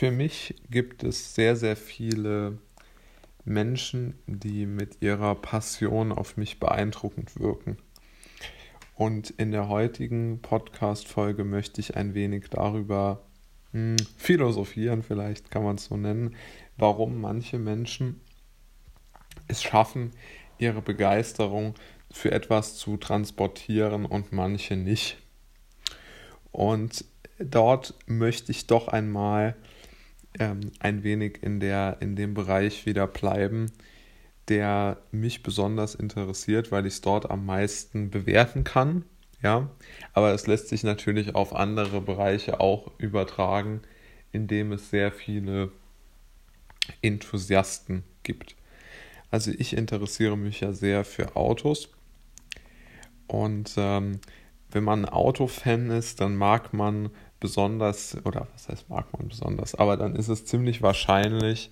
Für 0.00 0.10
mich 0.10 0.54
gibt 0.70 1.04
es 1.04 1.34
sehr, 1.34 1.56
sehr 1.56 1.76
viele 1.76 2.56
Menschen, 3.44 4.18
die 4.26 4.64
mit 4.64 5.02
ihrer 5.02 5.34
Passion 5.34 6.10
auf 6.10 6.38
mich 6.38 6.58
beeindruckend 6.58 7.38
wirken. 7.38 7.76
Und 8.94 9.28
in 9.28 9.50
der 9.50 9.68
heutigen 9.68 10.40
Podcast-Folge 10.40 11.44
möchte 11.44 11.82
ich 11.82 11.98
ein 11.98 12.14
wenig 12.14 12.48
darüber 12.48 13.26
hm, 13.72 13.98
philosophieren, 14.16 15.02
vielleicht 15.02 15.50
kann 15.50 15.64
man 15.64 15.76
es 15.76 15.84
so 15.84 15.98
nennen, 15.98 16.34
warum 16.78 17.20
manche 17.20 17.58
Menschen 17.58 18.22
es 19.48 19.62
schaffen, 19.62 20.12
ihre 20.56 20.80
Begeisterung 20.80 21.74
für 22.10 22.32
etwas 22.32 22.78
zu 22.78 22.96
transportieren 22.96 24.06
und 24.06 24.32
manche 24.32 24.76
nicht. 24.76 25.18
Und 26.52 27.04
dort 27.38 27.92
möchte 28.06 28.50
ich 28.50 28.66
doch 28.66 28.88
einmal 28.88 29.56
ähm, 30.40 30.72
ein 30.80 31.04
wenig 31.04 31.42
in, 31.42 31.60
der, 31.60 31.98
in 32.00 32.16
dem 32.16 32.34
Bereich 32.34 32.86
wieder 32.86 33.06
bleiben, 33.06 33.70
der 34.48 34.98
mich 35.12 35.44
besonders 35.44 35.94
interessiert, 35.94 36.72
weil 36.72 36.86
ich 36.86 36.94
es 36.94 37.00
dort 37.02 37.30
am 37.30 37.46
meisten 37.46 38.10
bewerten 38.10 38.64
kann. 38.64 39.04
Ja, 39.42 39.70
aber 40.12 40.34
es 40.34 40.46
lässt 40.46 40.68
sich 40.68 40.82
natürlich 40.82 41.34
auf 41.34 41.54
andere 41.54 42.00
Bereiche 42.00 42.60
auch 42.60 42.90
übertragen, 42.98 43.80
indem 44.32 44.72
es 44.72 44.90
sehr 44.90 45.12
viele 45.12 45.70
Enthusiasten 47.00 48.02
gibt. 48.22 48.56
Also 49.30 49.52
ich 49.56 49.76
interessiere 49.76 50.36
mich 50.36 50.60
ja 50.60 50.72
sehr 50.72 51.04
für 51.04 51.36
Autos 51.36 51.90
und 53.28 53.74
ähm, 53.76 54.20
wenn 54.72 54.84
man 54.84 55.04
Autofan 55.04 55.90
ist, 55.90 56.20
dann 56.20 56.36
mag 56.36 56.74
man 56.74 57.10
besonders, 57.40 58.16
oder 58.24 58.46
was 58.52 58.68
heißt 58.68 58.88
mag 58.88 59.06
man 59.16 59.28
besonders, 59.28 59.74
aber 59.74 59.96
dann 59.96 60.14
ist 60.14 60.28
es 60.28 60.44
ziemlich 60.44 60.82
wahrscheinlich, 60.82 61.70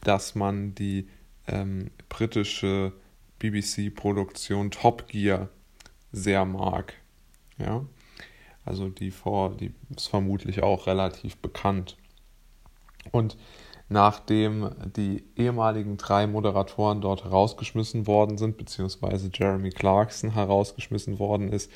dass 0.00 0.34
man 0.34 0.74
die 0.74 1.08
ähm, 1.46 1.90
britische 2.08 2.92
BBC-Produktion 3.38 4.70
Top 4.70 5.08
Gear 5.08 5.48
sehr 6.12 6.44
mag. 6.44 6.94
Ja, 7.58 7.84
also 8.64 8.88
die 8.88 9.10
vor, 9.10 9.56
die 9.56 9.74
ist 9.94 10.08
vermutlich 10.08 10.62
auch 10.62 10.86
relativ 10.86 11.36
bekannt. 11.38 11.96
Und 13.10 13.36
nachdem 13.88 14.70
die 14.96 15.24
ehemaligen 15.36 15.96
drei 15.96 16.26
Moderatoren 16.26 17.00
dort 17.00 17.24
herausgeschmissen 17.24 18.06
worden 18.06 18.38
sind, 18.38 18.56
beziehungsweise 18.56 19.30
Jeremy 19.32 19.70
Clarkson 19.70 20.30
herausgeschmissen 20.34 21.18
worden 21.18 21.52
ist, 21.52 21.70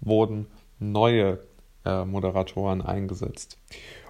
wurden 0.00 0.46
neue 0.78 1.38
Moderatoren 1.84 2.82
eingesetzt. 2.82 3.58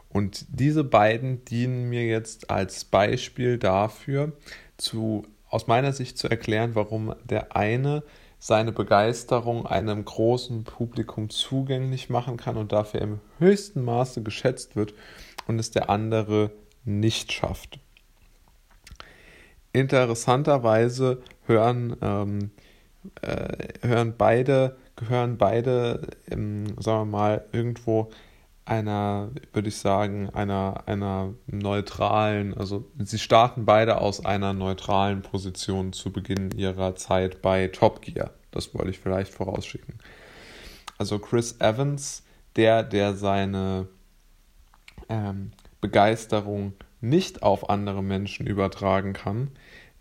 Und 0.09 0.47
diese 0.49 0.83
beiden 0.83 1.45
dienen 1.45 1.89
mir 1.89 2.05
jetzt 2.07 2.51
als 2.51 2.85
Beispiel 2.85 3.59
dafür, 3.59 4.33
zu, 4.77 5.25
aus 5.49 5.67
meiner 5.67 5.93
Sicht 5.93 6.19
zu 6.19 6.29
erklären, 6.29 6.75
warum 6.75 7.15
der 7.25 7.55
eine 7.55 8.03
seine 8.41 8.73
Begeisterung 8.73 9.67
einem 9.67 10.05
großen 10.05 10.65
Publikum 10.65 11.29
zugänglich 11.29 12.09
machen 12.09 12.39
kann 12.39 12.57
und 12.57 12.73
dafür 12.73 13.03
im 13.03 13.21
höchsten 13.39 13.85
Maße 13.85 14.23
geschätzt 14.23 14.77
wird 14.77 14.95
und 15.47 15.59
es 15.59 15.71
der 15.71 15.91
andere 15.91 16.51
nicht 16.85 17.33
schafft. 17.33 17.79
Interessanterweise 19.73 21.23
hören, 21.47 21.97
ähm, 22.01 22.51
äh, 23.21 23.87
hören 23.87 24.15
beide 24.17 24.77
gehören 25.01 25.39
beide, 25.39 26.07
ähm, 26.31 26.67
sagen 26.79 27.01
wir 27.01 27.19
mal, 27.19 27.45
irgendwo 27.53 28.11
einer, 28.65 29.31
würde 29.53 29.69
ich 29.69 29.79
sagen, 29.79 30.31
einer, 30.31 30.85
einer 30.87 31.35
neutralen, 31.47 32.55
also 32.55 32.85
sie 32.99 33.19
starten 33.19 33.65
beide 33.65 34.01
aus 34.01 34.25
einer 34.25 34.53
neutralen 34.53 35.23
Position 35.23 35.93
zu 35.93 36.13
Beginn 36.13 36.53
ihrer 36.53 36.95
Zeit 36.95 37.43
bei 37.43 37.67
Top 37.69 38.03
Gear. 38.03 38.31
Das 38.53 38.73
wollte 38.75 38.91
ich 38.91 39.01
vielleicht 39.01 39.33
vorausschicken. 39.33 39.95
Also 40.99 41.19
Chris 41.19 41.57
Evans, 41.61 42.23
der, 42.57 42.85
der 42.85 43.15
seine 43.15 43.89
ähm, 45.09 45.53
Begeisterung 45.81 46.75
nicht 47.01 47.43
auf 47.43 47.71
andere 47.71 48.03
Menschen 48.03 48.47
übertragen 48.47 49.15
kann, 49.15 49.51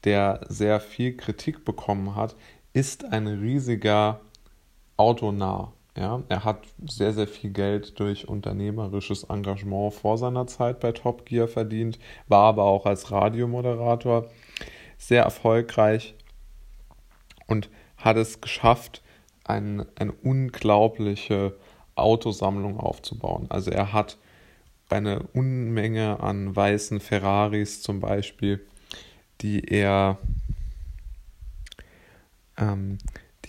der 0.03 0.41
sehr 0.49 0.79
viel 0.79 1.15
Kritik 1.15 1.65
bekommen 1.65 2.15
hat, 2.15 2.35
ist 2.73 3.05
ein 3.05 3.27
riesiger 3.27 4.21
autonah. 4.99 5.73
Ja, 5.97 6.23
er 6.29 6.45
hat 6.45 6.63
sehr, 6.85 7.13
sehr 7.13 7.27
viel 7.27 7.49
Geld 7.49 7.99
durch 7.99 8.27
unternehmerisches 8.27 9.23
Engagement 9.23 9.93
vor 9.93 10.17
seiner 10.17 10.47
Zeit 10.47 10.79
bei 10.79 10.91
Top 10.91 11.25
Gear 11.25 11.47
verdient, 11.47 11.99
war 12.27 12.43
aber 12.43 12.63
auch 12.63 12.85
als 12.85 13.11
Radiomoderator 13.11 14.29
sehr 14.97 15.23
erfolgreich 15.23 16.15
und 17.47 17.69
hat 17.97 18.17
es 18.17 18.39
geschafft, 18.39 19.01
ein, 19.43 19.85
eine 19.95 20.11
unglaubliche 20.11 21.55
Autosammlung 21.95 22.79
aufzubauen. 22.79 23.47
Also 23.49 23.71
er 23.71 23.91
hat 23.91 24.17
eine 24.89 25.23
Unmenge 25.33 26.19
an 26.19 26.55
weißen 26.55 26.99
Ferraris 26.99 27.81
zum 27.81 27.99
Beispiel, 27.99 28.65
die 29.41 29.67
er 29.67 30.17
ähm, 32.57 32.99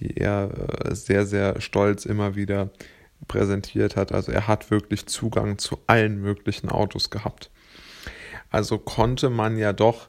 die 0.01 0.17
er 0.17 0.51
äh, 0.85 0.95
sehr, 0.95 1.27
sehr 1.27 1.61
stolz 1.61 2.07
immer 2.07 2.35
wieder 2.35 2.71
präsentiert 3.29 3.97
hat. 3.97 4.13
Also 4.13 4.33
er 4.33 4.49
hat 4.49 4.71
wirklich 4.71 5.07
Zugang 5.07 5.59
zu 5.59 5.79
allen 5.87 6.21
möglichen 6.21 6.69
Autos 6.71 7.11
gehabt. 7.11 7.51
Also 8.51 8.79
konnte 8.79 9.31
man 9.31 9.57
ja 9.57 9.73
doch 9.73 10.09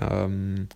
ähm, 0.00 0.68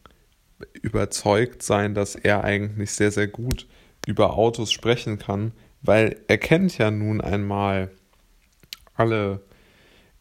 überzeugt 0.80 1.62
sein, 1.62 1.94
dass 1.94 2.14
er 2.14 2.44
eigentlich 2.44 2.92
sehr, 2.92 3.10
sehr 3.10 3.26
gut 3.26 3.66
über 4.06 4.34
Autos 4.34 4.72
sprechen 4.72 5.18
kann, 5.18 5.52
weil 5.82 6.20
er 6.28 6.38
kennt 6.38 6.78
ja 6.78 6.90
nun 6.90 7.20
einmal 7.20 7.90
alle 8.94 9.40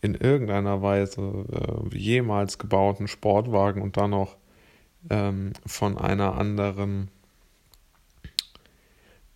in 0.01 0.15
irgendeiner 0.15 0.81
Weise 0.81 1.45
äh, 1.91 1.97
jemals 1.97 2.57
gebauten 2.57 3.07
Sportwagen 3.07 3.81
und 3.81 3.97
dann 3.97 4.11
noch 4.11 4.35
ähm, 5.09 5.53
von 5.65 5.97
einer 5.97 6.35
anderen 6.37 7.09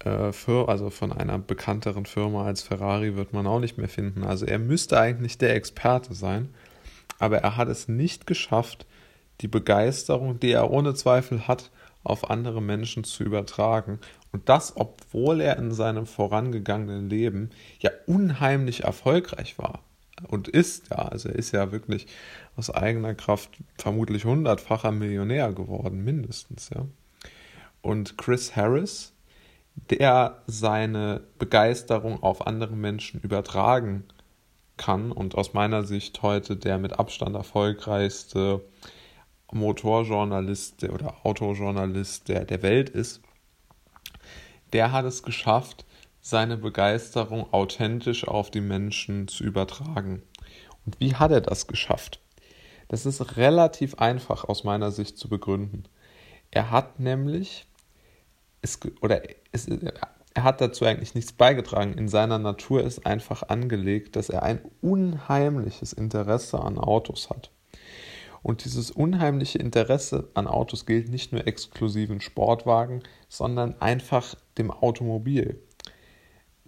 äh, 0.04 0.32
also 0.68 0.90
von 0.90 1.12
einer 1.12 1.40
bekannteren 1.40 2.06
Firma 2.06 2.46
als 2.46 2.64
Ferrari 2.64 3.16
wird 3.16 3.34
man 3.34 3.48
auch 3.48 3.60
nicht 3.60 3.78
mehr 3.78 3.90
finden. 3.90 4.24
Also 4.24 4.46
er 4.46 4.60
müsste 4.60 5.00
eigentlich 5.00 5.38
der 5.38 5.56
Experte 5.56 6.14
sein, 6.14 6.50
aber 7.20 7.38
er 7.40 7.58
hat 7.58 7.70
es 7.70 7.88
nicht 7.88 8.28
geschafft, 8.28 8.86
die 9.42 9.48
Begeisterung, 9.48 10.40
die 10.40 10.52
er 10.52 10.72
ohne 10.72 10.94
Zweifel 10.94 11.48
hat, 11.48 11.72
auf 12.04 12.30
andere 12.30 12.62
Menschen 12.62 13.04
zu 13.04 13.24
übertragen. 13.24 14.00
Und 14.32 14.48
das, 14.48 14.74
obwohl 14.76 15.42
er 15.42 15.58
in 15.58 15.72
seinem 15.72 16.06
vorangegangenen 16.06 17.10
Leben 17.10 17.50
ja 17.80 17.90
unheimlich 18.06 18.84
erfolgreich 18.84 19.58
war 19.58 19.80
und 20.28 20.48
ist, 20.48 20.90
ja, 20.92 20.98
also 20.98 21.30
er 21.30 21.36
ist 21.36 21.52
ja 21.52 21.72
wirklich 21.72 22.08
aus 22.56 22.70
eigener 22.70 23.16
Kraft 23.16 23.50
vermutlich 23.78 24.26
hundertfacher 24.26 24.92
Millionär 24.92 25.52
geworden, 25.52 26.04
mindestens, 26.04 26.70
ja. 26.70 26.86
Und 27.82 28.18
Chris 28.18 28.56
Harris, 28.56 29.15
der 29.90 30.42
seine 30.48 31.22
Begeisterung 31.38 32.24
auf 32.24 32.48
andere 32.48 32.76
Menschen 32.76 33.22
übertragen 33.22 34.06
kann 34.78 35.12
und 35.12 35.36
aus 35.36 35.54
meiner 35.54 35.84
Sicht 35.84 36.22
heute 36.22 36.56
der 36.58 36.78
mit 36.78 37.00
Abstand 37.00 37.36
erfolgreichste 37.36 38.62
Motorjournalist 39.52 40.84
oder 40.86 41.16
Autojournalist 41.24 42.28
der, 42.28 42.46
der 42.46 42.62
Welt 42.62 42.90
ist, 42.90 43.22
der 44.74 44.92
hat 44.92 45.06
es 45.06 45.24
geschafft, 45.24 45.86
seine 46.22 46.58
Begeisterung 46.58 47.54
authentisch 47.54 48.28
auf 48.28 48.50
die 48.50 48.62
Menschen 48.62 49.28
zu 49.28 49.44
übertragen. 49.44 50.24
Und 50.86 51.00
wie 51.00 51.16
hat 51.16 51.32
er 51.32 51.42
das 51.42 51.68
geschafft? 51.68 52.20
Das 52.88 53.06
ist 53.06 53.38
relativ 53.38 53.96
einfach 53.96 54.44
aus 54.44 54.64
meiner 54.64 54.92
Sicht 54.92 55.18
zu 55.18 55.30
begründen. 55.30 55.84
Er 56.52 56.72
hat 56.72 57.00
nämlich 57.00 57.68
es, 58.66 58.80
oder 59.02 59.22
es, 59.52 59.68
er 59.68 60.44
hat 60.44 60.60
dazu 60.60 60.86
eigentlich 60.86 61.16
nichts 61.16 61.32
beigetragen. 61.32 61.94
In 61.94 62.10
seiner 62.10 62.40
Natur 62.40 62.84
ist 62.84 63.06
einfach 63.06 63.44
angelegt, 63.44 64.16
dass 64.16 64.30
er 64.30 64.44
ein 64.44 64.60
unheimliches 64.82 65.94
Interesse 65.94 66.60
an 66.60 66.78
Autos 66.78 67.30
hat. 67.30 67.52
Und 68.44 68.66
dieses 68.66 68.92
unheimliche 68.92 69.58
Interesse 69.58 70.30
an 70.36 70.46
Autos 70.46 70.86
gilt 70.86 71.10
nicht 71.10 71.32
nur 71.32 71.48
exklusiven 71.48 72.22
Sportwagen, 72.22 73.02
sondern 73.28 73.82
einfach 73.82 74.36
dem 74.58 74.70
Automobil. 74.70 75.60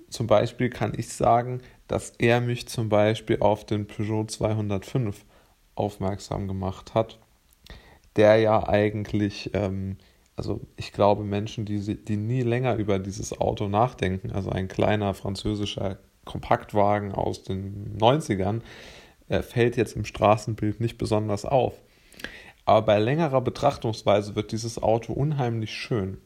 Zum 0.09 0.25
Beispiel 0.25 0.69
kann 0.69 0.93
ich 0.97 1.09
sagen, 1.09 1.61
dass 1.87 2.11
er 2.17 2.41
mich 2.41 2.67
zum 2.67 2.89
Beispiel 2.89 3.41
auf 3.41 3.65
den 3.65 3.85
Peugeot 3.85 4.25
205 4.25 5.25
aufmerksam 5.75 6.47
gemacht 6.47 6.95
hat, 6.95 7.19
der 8.15 8.37
ja 8.37 8.67
eigentlich 8.67 9.51
ähm, 9.53 9.97
also 10.37 10.61
ich 10.77 10.93
glaube, 10.93 11.23
Menschen, 11.23 11.65
die, 11.65 11.95
die 11.95 12.15
nie 12.15 12.43
länger 12.43 12.75
über 12.75 12.99
dieses 12.99 13.37
Auto 13.41 13.67
nachdenken, 13.67 14.31
also 14.31 14.51
ein 14.51 14.67
kleiner 14.67 15.15
französischer 15.15 15.97
Kompaktwagen 16.25 17.11
aus 17.11 17.43
den 17.43 17.97
90ern, 17.97 18.61
äh, 19.29 19.41
fällt 19.41 19.77
jetzt 19.77 19.95
im 19.95 20.05
Straßenbild 20.05 20.79
nicht 20.79 20.99
besonders 20.99 21.43
auf. 21.43 21.73
Aber 22.65 22.83
bei 22.83 22.99
längerer 22.99 23.41
Betrachtungsweise 23.41 24.35
wird 24.35 24.51
dieses 24.51 24.81
Auto 24.81 25.11
unheimlich 25.11 25.71
schön. 25.71 26.17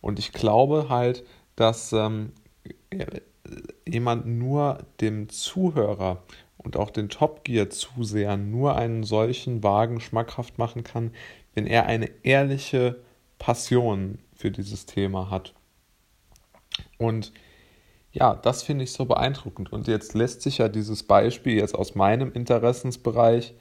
Und 0.00 0.18
ich 0.18 0.32
glaube 0.32 0.88
halt, 0.88 1.24
dass 1.54 1.92
ähm, 1.92 2.32
jemand 3.86 4.26
nur 4.26 4.78
dem 5.00 5.28
Zuhörer 5.28 6.24
und 6.56 6.76
auch 6.76 6.90
den 6.90 7.08
Top 7.08 7.44
Gear-Zusehern 7.44 8.50
nur 8.50 8.74
einen 8.74 9.04
solchen 9.04 9.62
Wagen 9.62 10.00
schmackhaft 10.00 10.58
machen 10.58 10.82
kann, 10.82 11.12
wenn 11.54 11.66
er 11.66 11.86
eine 11.86 12.10
ehrliche 12.24 12.96
Passion 13.38 14.18
für 14.34 14.50
dieses 14.50 14.86
Thema 14.86 15.30
hat. 15.30 15.54
Und 16.98 17.32
ja, 18.12 18.34
das 18.34 18.62
finde 18.62 18.84
ich 18.84 18.92
so 18.92 19.04
beeindruckend. 19.04 19.72
Und 19.72 19.86
jetzt 19.86 20.14
lässt 20.14 20.42
sich 20.42 20.58
ja 20.58 20.68
dieses 20.68 21.02
Beispiel 21.02 21.56
jetzt 21.56 21.74
aus 21.74 21.94
meinem 21.94 22.32
Interessensbereich, 22.32 23.54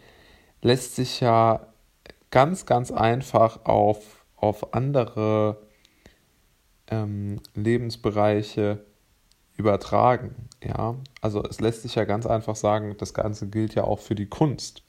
lässt 0.62 0.95
sich 0.95 1.19
ja 1.19 1.68
ganz, 2.31 2.65
ganz 2.65 2.91
einfach 2.91 3.65
auf, 3.65 4.25
auf 4.35 4.74
andere 4.74 5.62
ähm, 6.89 7.41
Lebensbereiche 7.53 8.83
übertragen. 9.57 10.35
Ja, 10.63 10.95
also 11.21 11.44
es 11.44 11.59
lässt 11.59 11.83
sich 11.83 11.95
ja 11.95 12.06
ganz 12.06 12.25
einfach 12.25 12.56
sagen, 12.56 12.95
das 12.97 13.13
Ganze 13.13 13.47
gilt 13.47 13.75
ja 13.75 13.83
auch 13.83 14.00
für 14.00 14.15
die 14.15 14.27
Kunst 14.27 14.83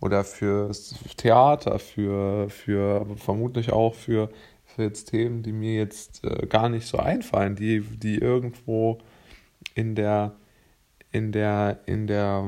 oder 0.00 0.24
fürs 0.24 0.94
Theater, 1.16 1.78
für, 1.78 2.50
für 2.50 3.06
vermutlich 3.16 3.72
auch 3.72 3.94
für, 3.94 4.30
für 4.64 4.82
jetzt 4.82 5.06
Themen, 5.10 5.42
die 5.42 5.52
mir 5.52 5.74
jetzt 5.74 6.24
äh, 6.24 6.46
gar 6.46 6.68
nicht 6.68 6.86
so 6.86 6.98
einfallen, 6.98 7.56
die, 7.56 7.80
die 7.80 8.18
irgendwo 8.18 8.98
in 9.74 9.94
der, 9.94 10.36
in 11.12 11.32
der, 11.32 11.80
in 11.86 12.06
der, 12.06 12.44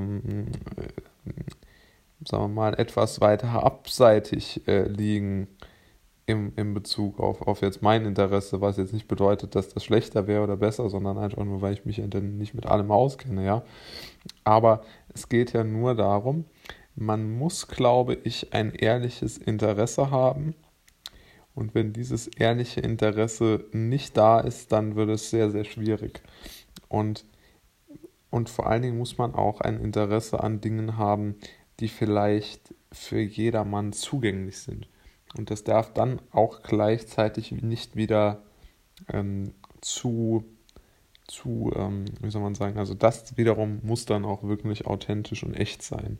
äh, 0.76 0.90
sagen 2.24 2.44
wir 2.44 2.48
mal, 2.48 2.74
etwas 2.78 3.20
weiter 3.20 3.64
abseitig 3.64 4.66
äh, 4.68 4.84
liegen 4.88 5.48
im, 6.28 6.52
im 6.56 6.74
Bezug 6.74 7.20
auf, 7.20 7.40
auf 7.42 7.62
jetzt 7.62 7.80
mein 7.80 8.04
Interesse, 8.04 8.60
was 8.60 8.76
jetzt 8.76 8.92
nicht 8.92 9.08
bedeutet, 9.08 9.54
dass 9.54 9.70
das 9.70 9.82
schlechter 9.82 10.26
wäre 10.26 10.42
oder 10.42 10.58
besser, 10.58 10.90
sondern 10.90 11.16
einfach 11.16 11.42
nur, 11.42 11.62
weil 11.62 11.72
ich 11.72 11.86
mich 11.86 12.02
dann 12.06 12.36
nicht 12.36 12.52
mit 12.52 12.66
allem 12.66 12.90
auskenne, 12.90 13.44
ja. 13.46 13.62
Aber 14.44 14.82
es 15.14 15.30
geht 15.30 15.54
ja 15.54 15.64
nur 15.64 15.94
darum, 15.94 16.44
man 16.98 17.30
muss, 17.30 17.68
glaube 17.68 18.14
ich, 18.24 18.52
ein 18.52 18.72
ehrliches 18.72 19.38
Interesse 19.38 20.10
haben. 20.10 20.54
Und 21.54 21.74
wenn 21.74 21.92
dieses 21.92 22.26
ehrliche 22.28 22.80
Interesse 22.80 23.64
nicht 23.72 24.16
da 24.16 24.40
ist, 24.40 24.72
dann 24.72 24.96
wird 24.96 25.10
es 25.10 25.30
sehr, 25.30 25.50
sehr 25.50 25.64
schwierig. 25.64 26.20
Und, 26.88 27.24
und 28.30 28.48
vor 28.48 28.66
allen 28.66 28.82
Dingen 28.82 28.98
muss 28.98 29.18
man 29.18 29.34
auch 29.34 29.60
ein 29.60 29.80
Interesse 29.80 30.42
an 30.42 30.60
Dingen 30.60 30.96
haben, 30.96 31.36
die 31.80 31.88
vielleicht 31.88 32.74
für 32.92 33.20
jedermann 33.20 33.92
zugänglich 33.92 34.58
sind. 34.58 34.88
Und 35.36 35.50
das 35.50 35.62
darf 35.64 35.92
dann 35.92 36.20
auch 36.32 36.62
gleichzeitig 36.62 37.52
nicht 37.52 37.96
wieder 37.96 38.42
ähm, 39.12 39.52
zu, 39.80 40.44
zu 41.26 41.72
ähm, 41.76 42.06
wie 42.20 42.30
soll 42.30 42.42
man 42.42 42.54
sagen, 42.54 42.78
also 42.78 42.94
das 42.94 43.36
wiederum 43.36 43.80
muss 43.82 44.06
dann 44.06 44.24
auch 44.24 44.42
wirklich 44.42 44.86
authentisch 44.86 45.44
und 45.44 45.54
echt 45.54 45.82
sein. 45.82 46.18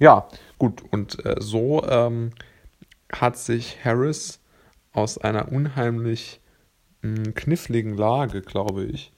Ja, 0.00 0.28
gut, 0.58 0.82
und 0.92 1.26
äh, 1.26 1.36
so 1.40 1.84
ähm, 1.84 2.30
hat 3.12 3.36
sich 3.36 3.84
Harris 3.84 4.40
aus 4.92 5.18
einer 5.18 5.52
unheimlich 5.52 6.40
mh, 7.02 7.16
hm, 7.16 7.34
kniffligen 7.34 7.98
Lage, 7.98 8.40
glaube 8.40 8.84
ich, 8.84 9.12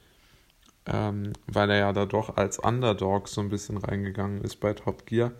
ähm, 0.86 1.34
weil 1.46 1.70
er 1.70 1.78
ja 1.78 1.92
da 1.92 2.04
doch 2.04 2.36
als 2.36 2.58
Underdog 2.58 3.28
so 3.28 3.40
ein 3.40 3.48
bisschen 3.48 3.78
reingegangen 3.78 4.42
ist 4.42 4.56
bei 4.56 4.72
Top 4.74 5.06
Gear, 5.06 5.30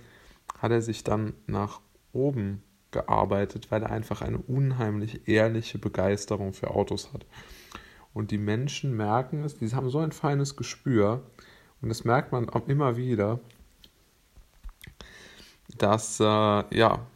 hat 0.60 0.70
er 0.70 0.80
sich 0.80 1.02
dann 1.02 1.34
nach 1.48 1.80
oben 2.12 2.62
gearbeitet, 2.92 3.72
weil 3.72 3.82
er 3.82 3.90
einfach 3.90 4.22
eine 4.22 4.38
unheimlich 4.38 5.26
ehrliche 5.26 5.78
Begeisterung 5.78 6.52
für 6.52 6.70
Autos 6.70 7.12
hat. 7.12 7.26
Und 8.14 8.30
die 8.30 8.38
Menschen 8.38 8.96
merken 8.96 9.42
es, 9.42 9.58
die 9.58 9.74
haben 9.74 9.90
so 9.90 9.98
ein 9.98 10.12
feines 10.12 10.54
Gespür 10.54 11.24
und 11.80 11.88
das 11.88 12.04
merkt 12.04 12.30
man 12.30 12.48
auch 12.48 12.68
immer 12.68 12.96
wieder, 12.96 13.40
dass, 15.78 16.20
äh, 16.20 16.24
ja, 16.24 17.06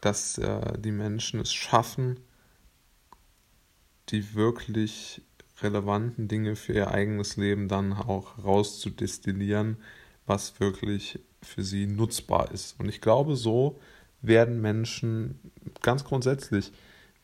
dass 0.00 0.38
äh, 0.38 0.78
die 0.78 0.92
Menschen 0.92 1.40
es 1.40 1.52
schaffen, 1.52 2.20
die 4.08 4.34
wirklich 4.34 5.22
relevanten 5.62 6.28
Dinge 6.28 6.56
für 6.56 6.72
ihr 6.72 6.90
eigenes 6.90 7.36
Leben 7.36 7.68
dann 7.68 7.92
auch 7.92 8.44
rauszudestillieren, 8.44 9.76
was 10.26 10.58
wirklich 10.60 11.20
für 11.40 11.62
sie 11.62 11.86
nutzbar 11.86 12.50
ist. 12.52 12.78
Und 12.78 12.88
ich 12.88 13.00
glaube, 13.00 13.36
so 13.36 13.78
werden 14.20 14.60
Menschen 14.60 15.40
ganz 15.82 16.04
grundsätzlich 16.04 16.72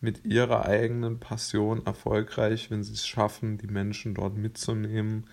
mit 0.01 0.25
ihrer 0.25 0.65
eigenen 0.65 1.19
Passion 1.19 1.85
erfolgreich, 1.85 2.71
wenn 2.71 2.85
sie 2.85 2.93
es 2.93 3.07
schaffen, 3.07 3.59
die 3.59 3.67
Menschen 3.67 4.15
dort 4.15 4.37
mitzunehmen 4.37 5.27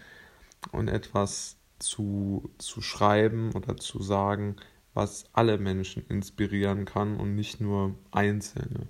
und 0.71 0.87
etwas 0.87 1.57
zu, 1.79 2.49
zu 2.57 2.81
schreiben 2.81 3.51
oder 3.53 3.77
zu 3.77 4.01
sagen, 4.01 4.55
was 4.95 5.25
alle 5.33 5.59
Menschen 5.59 6.07
inspirieren 6.07 6.85
kann 6.85 7.17
und 7.17 7.35
nicht 7.35 7.61
nur 7.61 7.95
Einzelne. 8.11 8.87